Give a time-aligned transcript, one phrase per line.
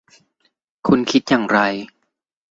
[0.87, 1.59] คุณคิดอย่างไร?